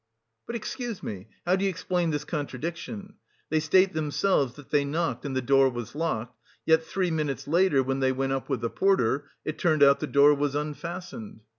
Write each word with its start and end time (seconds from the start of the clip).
"But 0.47 0.55
excuse 0.55 1.03
me, 1.03 1.27
how 1.45 1.55
do 1.55 1.63
you 1.63 1.69
explain 1.69 2.09
this 2.09 2.23
contradiction? 2.25 3.17
They 3.51 3.59
state 3.59 3.93
themselves 3.93 4.55
that 4.55 4.71
they 4.71 4.83
knocked 4.83 5.25
and 5.25 5.35
the 5.35 5.43
door 5.43 5.69
was 5.69 5.93
locked; 5.93 6.39
yet 6.65 6.83
three 6.83 7.11
minutes 7.11 7.47
later 7.47 7.83
when 7.83 7.99
they 7.99 8.11
went 8.11 8.33
up 8.33 8.49
with 8.49 8.61
the 8.61 8.69
porter, 8.71 9.29
it 9.45 9.59
turned 9.59 9.83
out 9.83 9.99
the 9.99 10.07
door 10.07 10.33
was 10.33 10.55
unfastened." 10.55 11.41